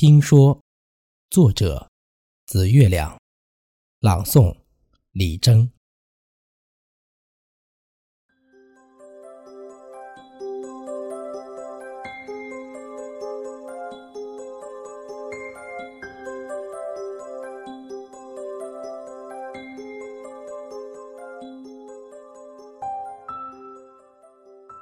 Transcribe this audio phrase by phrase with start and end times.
[0.00, 0.62] 听说，
[1.28, 1.90] 作者
[2.46, 3.20] 紫月亮，
[3.98, 4.56] 朗诵
[5.10, 5.68] 李征。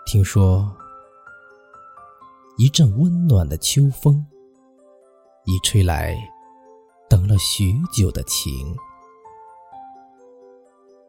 [0.05, 0.77] 听说，
[2.59, 4.23] 一阵温暖的秋风。
[5.47, 6.17] 已吹来，
[7.09, 8.77] 等了许久的情，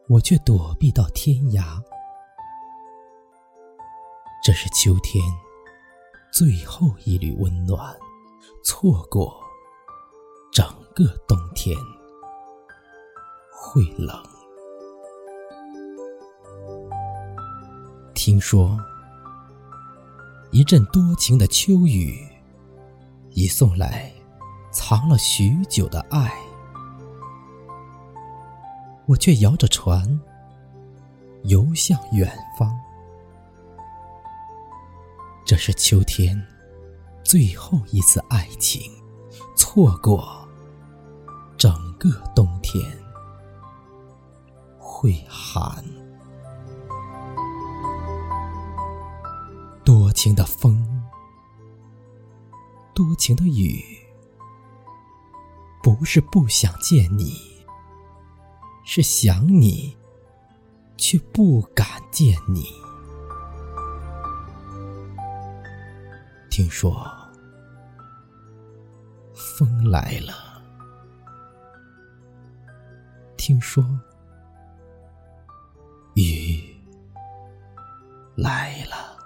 [0.08, 1.82] 我却躲避到天涯。
[4.44, 5.22] 这是秋天
[6.32, 7.98] 最后一缕温暖，
[8.62, 9.36] 错过
[10.52, 11.76] 整个冬天
[13.52, 14.16] 会冷。
[18.14, 18.78] 听说，
[20.52, 22.24] 一阵多情的秋雨
[23.30, 24.14] 已送来。
[24.70, 26.32] 藏了许久的爱，
[29.06, 30.20] 我却摇着船
[31.44, 32.78] 游向远方。
[35.44, 36.40] 这是秋天
[37.24, 38.82] 最后一次爱情，
[39.56, 40.46] 错过
[41.56, 42.84] 整个冬天
[44.78, 45.82] 会寒。
[49.84, 50.86] 多情的风，
[52.92, 53.82] 多情的雨。
[55.98, 57.34] 不是不想见你，
[58.84, 59.96] 是想你，
[60.96, 62.66] 却不敢见你。
[66.48, 67.04] 听说
[69.34, 70.62] 风来了，
[73.36, 73.84] 听说
[76.14, 76.62] 雨
[78.36, 79.17] 来了。